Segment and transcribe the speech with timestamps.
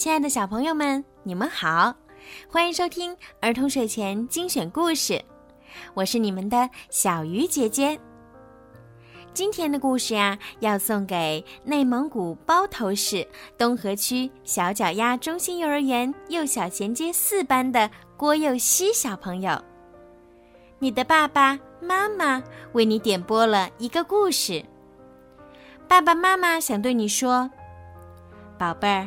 [0.00, 1.94] 亲爱的小朋友们，你们好，
[2.48, 5.22] 欢迎收听儿童睡前精选故事，
[5.92, 8.00] 我是你们的小鱼姐姐。
[9.34, 13.28] 今天的故事呀，要送给内蒙古包头市
[13.58, 19.62] 东河区小脚丫中心幼儿园幼小衔接四班的郭佑熙小朋友。
[20.78, 22.42] 你的爸爸妈妈
[22.72, 24.64] 为你点播了一个故事。
[25.86, 27.50] 爸爸妈妈想对你说，
[28.56, 29.06] 宝贝儿，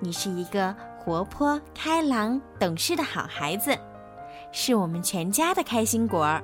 [0.00, 3.76] 你是一个活泼开朗、懂事的好孩子，
[4.52, 6.42] 是我们全家的开心果儿。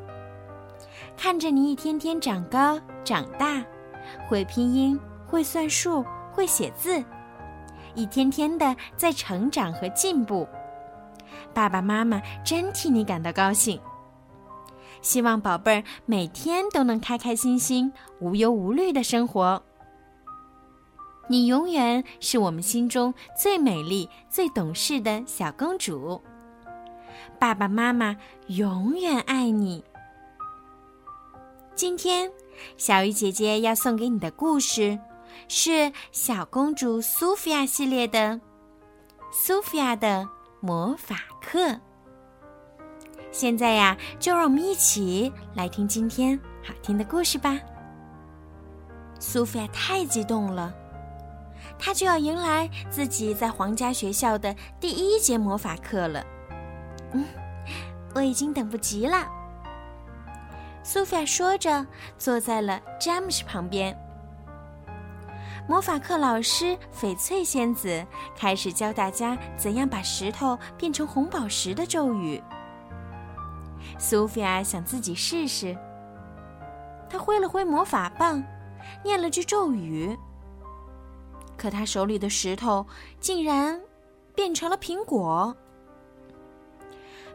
[1.16, 3.64] 看着你一天天长高长大，
[4.28, 7.02] 会拼音，会算数，会写字，
[7.95, 10.47] 一天天的在成长和进步，
[11.52, 13.80] 爸爸妈妈真替你感到高兴。
[15.00, 19.62] 希望宝贝儿每天都能开开心心、无忧无虑的生活。
[21.29, 26.20] 你永远是我们心中最美丽、最懂事的小公主。
[27.39, 29.85] 爸爸妈妈永远爱你。
[31.75, 32.31] 今天，
[32.77, 34.98] 小鱼姐姐要送给你的故事，
[35.48, 35.70] 是
[36.12, 38.19] 《小公主苏菲亚》系列的
[39.31, 40.27] 《苏菲亚的
[40.61, 41.61] 魔法课》。
[43.31, 47.61] 现在呀，就让我们一起来听今天好听的故事吧。
[49.20, 50.75] 苏菲亚太激动了，
[51.79, 56.25] 他就要迎来自己在皇家学校的第一节魔法课了。
[57.12, 57.25] 嗯，
[58.15, 59.27] 我已经等不及了。
[60.83, 61.87] 苏菲亚说着，
[62.19, 63.97] 坐在了詹姆斯旁边。
[65.69, 72.42] 魔法课老师翡翠仙子开始教大家怎样把石头变成红宝石的咒语。
[73.98, 75.77] 苏菲亚想自己试试。
[77.11, 78.42] 她挥了挥魔法棒，
[79.05, 80.19] 念了句咒语。
[81.59, 82.87] 可他手里的石头
[83.20, 83.78] 竟然
[84.34, 85.55] 变成了苹果。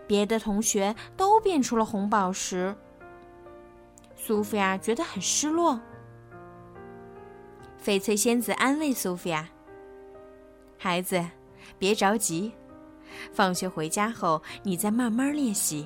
[0.08, 2.76] 别的同学都变出了红宝石。
[4.16, 5.80] 苏菲亚觉得很失落。
[7.84, 9.48] 翡翠仙子安慰苏菲亚
[10.80, 11.22] ：“孩子，
[11.78, 12.54] 别着急，
[13.34, 15.86] 放学回家后你再慢慢练习。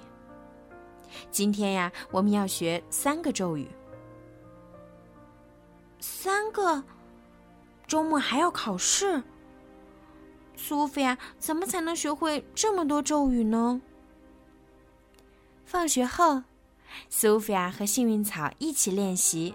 [1.32, 3.68] 今天呀，我们要学三个咒语。
[6.00, 6.84] 三个，
[7.88, 9.24] 周末还要考试。
[10.56, 13.82] 苏菲亚怎么才能学会这么多咒语呢？”
[15.66, 16.44] 放学后。
[17.10, 19.54] 苏菲亚和幸运草一起练习。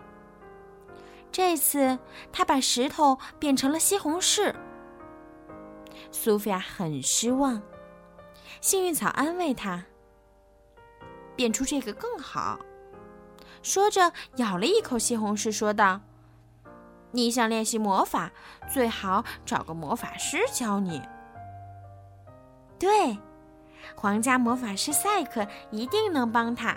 [1.32, 1.98] 这次，
[2.30, 4.54] 她把石头变成了西红柿。
[6.10, 7.60] 苏菲亚很失望。
[8.60, 9.86] 幸运草安慰她
[11.34, 12.60] ：“变出这个更好。”
[13.62, 16.02] 说着，咬了一口西红柿，说道
[17.12, 18.32] ：“你想练习魔法，
[18.68, 21.00] 最好找个魔法师教你。”
[22.78, 23.16] 对，
[23.94, 26.76] 皇家魔法师赛克一定能帮他。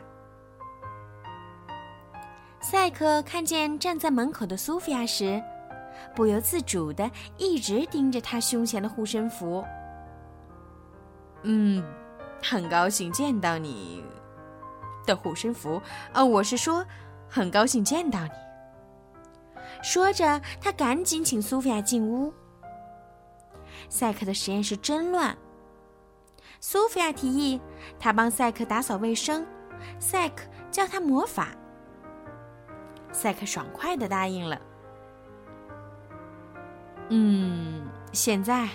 [2.62, 5.42] 赛克看见站在门口的苏菲亚时，
[6.16, 9.64] 不由自主的一直盯着她胸前的护身符。
[11.44, 11.84] 嗯，
[12.44, 14.04] 很高兴见到你
[15.06, 15.82] 的护身符。
[16.12, 16.84] 呃，我是说，
[17.30, 18.32] 很高兴见到你。
[19.82, 22.34] 说着，他赶紧请苏菲亚进屋。
[23.90, 25.38] 赛克的实验室真乱。
[26.60, 27.62] 苏菲亚提议
[28.00, 29.46] 他帮赛克打扫卫生，
[30.00, 31.50] 赛克教他魔法。
[33.12, 34.60] 赛克爽快的答应了。
[37.10, 38.68] 嗯，现在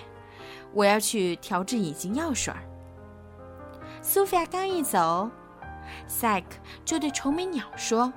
[0.73, 2.55] 我要去调制隐形药水。
[4.01, 5.29] 苏菲亚刚一走，
[6.07, 8.13] 赛克就对愁眉鸟说：“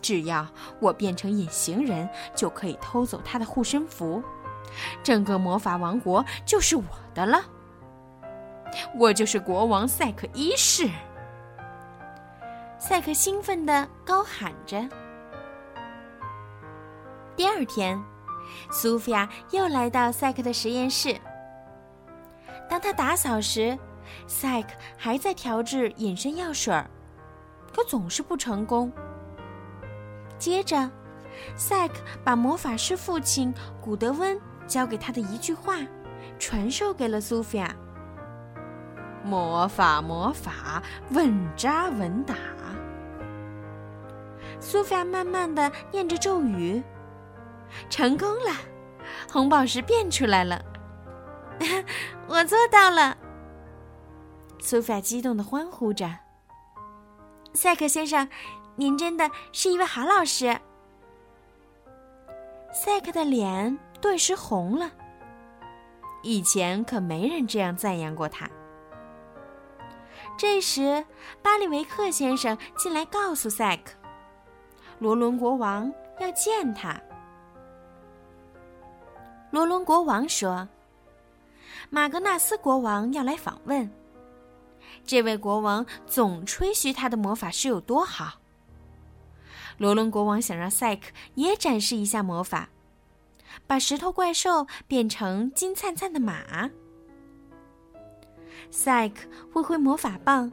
[0.00, 0.46] 只要
[0.80, 4.22] 我变成隐形人，就可以偷走他的护身符，
[5.02, 7.42] 整个魔法王国就是我的了。
[8.94, 10.88] 我就是国王赛克一世。”
[12.78, 14.88] 赛克兴奋地高喊着。
[17.34, 18.00] 第二天，
[18.70, 21.16] 苏菲亚又来到赛克的实验室。
[22.68, 23.76] 当他打扫时，
[24.26, 26.88] 赛克还在调制隐身药水儿，
[27.74, 28.92] 可总是不成功。
[30.38, 30.88] 接着，
[31.56, 31.94] 赛克
[32.24, 35.76] 把魔法师父亲古德温教给他的一句话
[36.38, 37.74] 传授给了苏菲亚
[39.24, 42.34] ：“魔法，魔法，稳扎稳打。”
[44.60, 46.82] 苏菲亚慢慢的念着咒语，
[47.88, 48.52] 成功了，
[49.30, 50.64] 红宝石变出来了，
[52.26, 53.16] 我做到了！
[54.60, 56.10] 苏菲亚激动的欢呼着。
[57.54, 58.28] 赛克先生，
[58.78, 60.56] 您真的是一位好老师。
[62.72, 64.88] 赛克的脸顿时红了，
[66.22, 68.48] 以前可没人这样赞扬过他。
[70.36, 71.04] 这时，
[71.42, 73.94] 巴里维克先生进来告诉赛克，
[75.00, 76.96] 罗伦国王要见他。
[79.50, 80.68] 罗伦国王说
[81.90, 83.90] ：“马格纳斯国王要来访问。
[85.04, 88.34] 这位国王总吹嘘他的魔法师有多好。”
[89.78, 92.68] 罗伦国王想让赛克也展示一下魔法，
[93.66, 96.70] 把石头怪兽变成金灿灿的马。
[98.70, 100.52] 赛克挥挥魔法棒，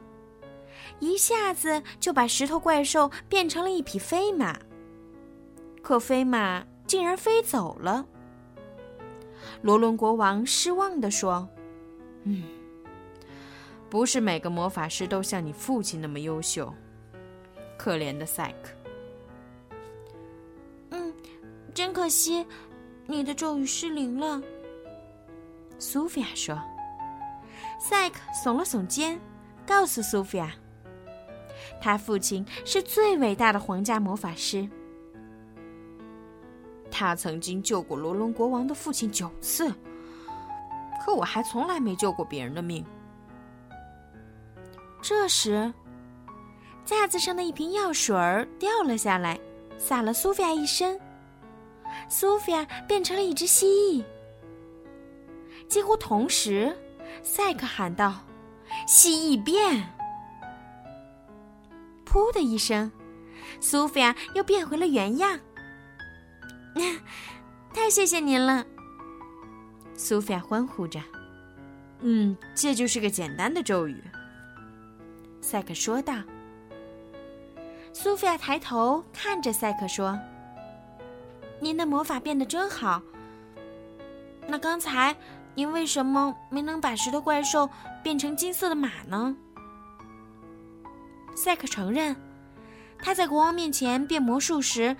[1.00, 4.58] 一下子就把石头怪兽变成了一匹飞马。
[5.82, 8.06] 可飞马竟然飞走了。
[9.62, 11.48] 罗伦国王失望地说
[12.24, 12.44] ：“嗯，
[13.90, 16.72] 不是每个魔法师都像你父亲那么优秀。
[17.76, 18.70] 可怜的赛克。”
[21.76, 22.46] 真可惜，
[23.04, 24.40] 你的咒语失灵了。”
[25.78, 26.58] 苏菲亚说。
[27.78, 29.20] 赛克耸了耸肩，
[29.66, 30.50] 告诉苏菲亚
[31.78, 34.66] ：“他父亲是最伟大的皇家魔法师。”
[36.90, 39.70] 他曾经救过罗伦国王的父亲九次，
[41.04, 42.82] 可我还从来没救过别人的命。
[45.02, 45.70] 这时，
[46.86, 49.38] 架子上的一瓶药水儿掉了下来，
[49.76, 50.98] 洒了苏菲亚一身。
[52.08, 54.04] 苏菲亚变成了一只蜥蜴。
[55.68, 56.76] 几乎同时，
[57.22, 58.20] 赛克喊道
[58.86, 59.84] ：“蜥蜴变！”
[62.06, 62.90] 噗的一声，
[63.60, 65.38] 苏菲亚又变回了原样。
[67.74, 68.64] 太谢谢您了，
[69.94, 71.00] 苏菲亚欢呼着。
[72.00, 74.02] 嗯，这就是个简单的咒语。
[75.40, 76.14] 赛克说道。
[77.92, 80.18] 苏菲亚抬头看着赛克说
[81.60, 83.02] ：“您的魔法变得真好。
[84.46, 85.16] 那刚才
[85.54, 87.68] 您为什么没能把石头怪兽
[88.02, 89.36] 变成金色的马呢？”
[91.34, 92.16] 赛克承认，
[92.98, 94.96] 他在国王面前变魔术时。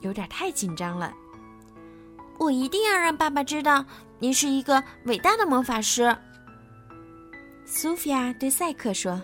[0.00, 1.14] 有点太紧张了。
[2.38, 3.82] 我一定要让爸爸知道，
[4.18, 6.14] 您是一个伟大的魔法师。
[7.64, 9.18] 苏菲亚对赛克说：“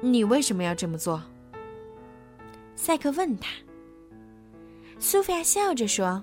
[0.00, 1.20] 你为什么要这么做？”
[2.76, 3.48] 赛克问他。
[5.00, 6.22] 苏菲亚笑着说：“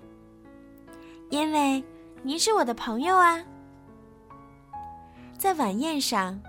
[1.32, 1.84] 因为
[2.22, 3.44] 您是我的朋友啊。”
[5.36, 6.40] 在晚宴上，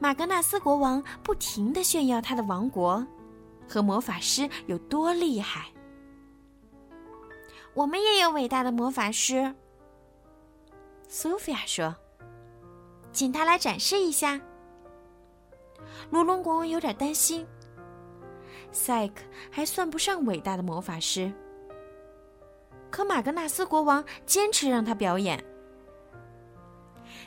[0.00, 3.06] 马格纳斯国王不停的炫耀他的王国。
[3.68, 5.66] 和魔法师有多厉害？
[7.72, 9.54] 我们也有伟大的魔法师。
[11.08, 11.94] 苏菲亚说
[13.12, 14.38] ：“请他来展示一下。”
[16.10, 17.46] 卢龙国王有点担心。
[18.72, 21.30] 赛克还算不上伟大的魔法师，
[22.90, 25.42] 可马格纳斯国王坚持让他表演。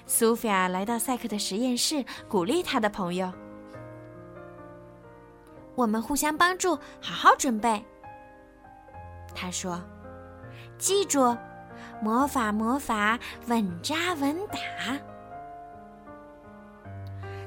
[0.08, 3.32] 苏菲亚来到赛克的实验室，鼓励他的朋友。
[5.76, 7.84] 我们互相帮助，好好准备。
[9.36, 9.82] 他说
[10.80, 11.36] ：“记住，
[12.02, 14.98] 魔法魔法，稳扎稳打。”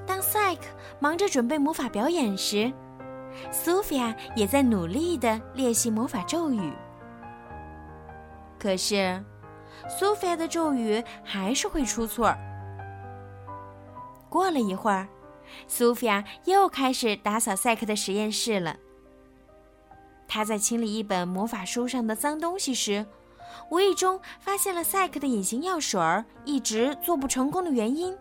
[0.06, 0.62] 当赛克
[1.00, 2.72] 忙着准备魔法表演时，
[3.50, 6.72] 苏菲亚也在努力的练习魔法咒语。
[8.58, 9.22] 可是，
[9.88, 12.34] 苏菲亚的咒语还是会出错。
[14.28, 15.06] 过了一会儿。
[15.66, 18.76] 苏菲亚又开始打扫赛克的实验室了。
[20.26, 23.06] 他在清理一本魔法书上的脏东西时，
[23.70, 28.14] 无意中发现了赛克的隐形药水儿一直做不成功的原因。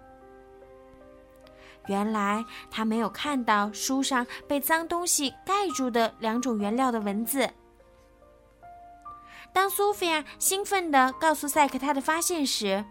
[1.87, 7.49] 原来他没有看到书上被脏东西盖住的两种原料的文字。
[9.53, 12.83] 当苏菲亚兴奋地告诉赛克他的发现时，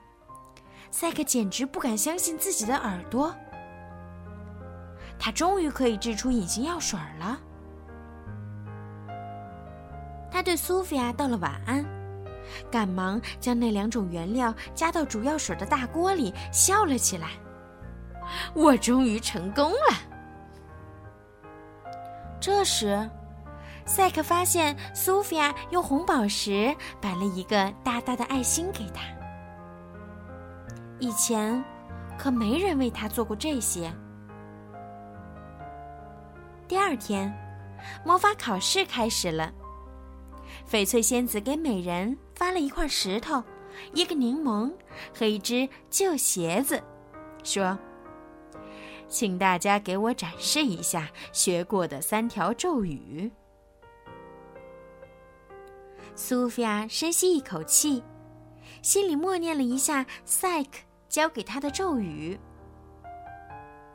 [0.90, 3.34] 赛克简直不敢相信自己的耳朵。
[5.18, 7.38] 他终于可以制出隐形药水了。
[10.30, 11.84] 他对苏菲亚道了晚安，
[12.70, 17.30] 赶忙将那两种原料加到煮药水的大锅里，笑了起来
[18.54, 19.96] ：“我终于成功了！”
[22.40, 23.08] 这时，
[23.84, 29.02] 赛克发现苏菲亚用红宝石摆了一个大大的爱心给他。
[30.98, 31.62] 以前，
[32.18, 33.92] 可没人为他做过这些。
[36.68, 37.32] 第二天，
[38.04, 39.52] 魔法考试开始了。
[40.68, 43.42] 翡翠仙子给每人发了一块石头、
[43.92, 44.72] 一个柠檬
[45.16, 46.82] 和一只旧鞋子，
[47.44, 47.78] 说
[49.08, 53.30] ：“请大家给我展示一下学过的三条咒语。”
[56.14, 58.02] 苏菲亚深吸一口气，
[58.80, 62.40] 心里默念了一下赛克教给他的咒语：“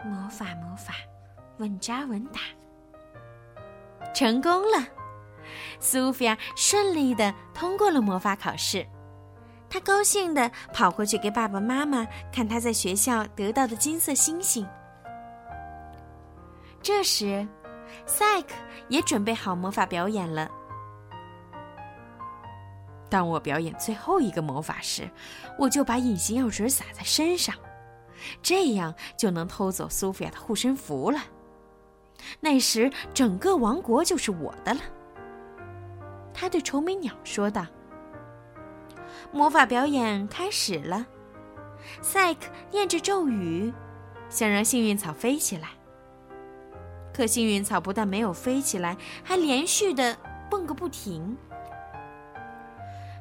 [0.05, 0.93] 魔法，魔法，
[1.57, 2.39] 稳扎稳打。”
[4.13, 4.87] 成功了，
[5.79, 8.85] 苏菲亚顺利的通过了魔法考试。
[9.67, 14.67] 她高兴的跑过去给爸爸妈妈看她在学校得到的金色星星。
[16.81, 17.47] 这时，
[18.05, 18.55] 赛克
[18.87, 20.49] 也准备好魔法表演了。
[23.09, 25.09] 当我表演最后一个魔法时，
[25.59, 27.53] 我就把隐形药水洒在身上，
[28.41, 31.19] 这样就能偷走苏菲亚的护身符了。
[32.39, 34.79] 那时，整个王国就是我的了。
[36.33, 37.65] 他对愁眉鸟说道
[39.33, 41.05] ：“魔法表演开始了。”
[42.01, 43.73] 赛克念着咒语，
[44.29, 45.69] 想让幸运草飞起来。
[47.13, 50.17] 可幸运草不但没有飞起来，还连续的
[50.49, 51.37] 蹦个不停。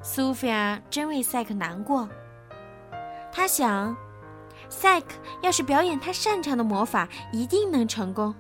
[0.02, 2.08] 苏菲亚真为赛克难过。
[3.32, 3.96] 他想，
[4.68, 5.08] 赛克
[5.42, 8.34] 要是表演他擅长的魔法，一定能成功。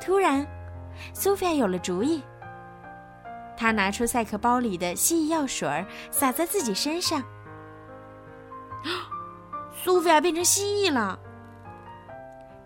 [0.00, 0.46] 突然，
[1.12, 2.22] 苏菲亚有了主意。
[3.56, 7.22] 她拿出赛克包里的蜥蜴药水儿，洒在自己身上。
[9.82, 11.18] 苏菲亚变成蜥蜴了！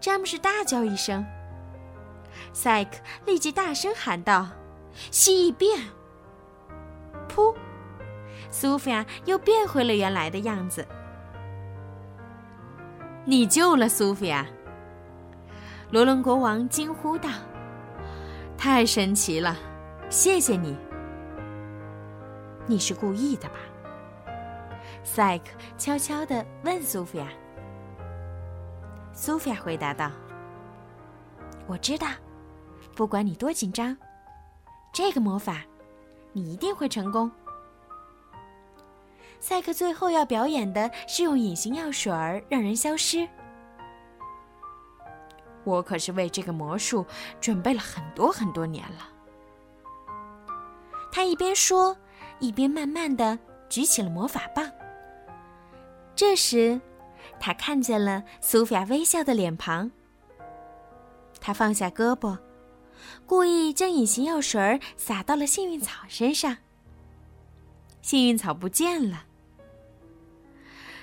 [0.05, 1.25] 詹姆士大叫一声。
[2.53, 4.47] 赛克立即大声喊道
[5.11, 5.81] ：“蜥蜴变！”
[7.27, 7.55] 噗，
[8.51, 10.87] 苏菲亚又变回了原来的样子。
[13.25, 14.47] 你救了苏菲亚！
[15.91, 17.31] 罗伦国王惊呼道
[18.59, 19.57] ：“太神奇了，
[20.11, 20.77] 谢谢你！
[22.67, 23.55] 你是故意的吧？”
[25.03, 25.45] 赛克
[25.79, 27.27] 悄悄地问苏菲亚。
[29.25, 30.11] 苏菲亚回答道
[31.67, 32.09] ：“我知道，
[32.95, 33.97] 不管你多紧张，
[34.93, 35.63] 这个魔法
[36.35, 37.33] 你一定会成功。”
[39.41, 43.27] 赛克最后要表演的是用隐形药水儿让人消失。
[45.65, 47.07] 我可是为这个魔术
[47.41, 49.09] 准备了很多很多年了。
[51.11, 51.97] 他一边说，
[52.41, 53.39] 一边慢慢的
[53.71, 54.71] 举起了魔法棒。
[56.15, 56.79] 这时，
[57.39, 59.91] 他看见了苏菲亚微笑的脸庞。
[61.41, 62.39] 他放下胳膊，
[63.27, 66.57] 故意将隐形药水儿洒到了幸运草身上。
[68.01, 69.25] 幸运草不见了。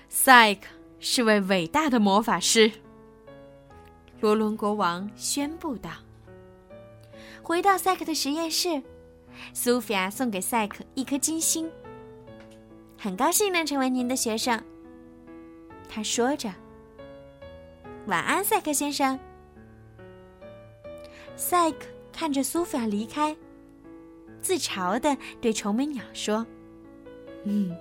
[0.10, 0.68] 赛克
[1.00, 2.72] 是位伟大的魔法师。
[4.20, 5.90] 罗伦国王宣布道
[7.42, 8.82] ：“回到赛克的实验室，
[9.54, 11.72] 苏菲亚送给赛克一颗金星。
[12.98, 14.64] 很高兴能成为您的学生。”
[15.94, 16.50] 他说着。
[18.08, 19.20] “晚安，赛克先生。”
[21.36, 23.36] 赛克看着苏菲亚离开，
[24.42, 26.46] 自嘲的对愁眉鸟说
[27.44, 27.76] ：“嗯，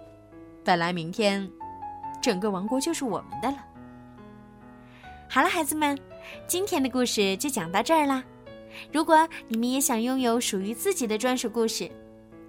[0.64, 1.48] 本来明天，
[2.20, 3.58] 整个王国就是我们的了。”
[5.30, 5.96] 好了，孩子们。
[6.46, 8.22] 今天的故事就讲到这儿啦。
[8.92, 11.90] 如果你们也想拥有属于自己的专属故事，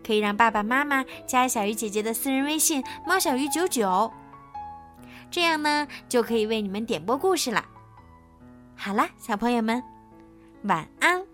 [0.05, 4.11] 可以让爸爸妈妈加小鱼姐姐的私人微信“猫小鱼九九”，
[5.31, 7.65] 这样呢就可以为你们点播故事了。
[8.75, 9.81] 好啦，小朋友们，
[10.63, 11.25] 晚安。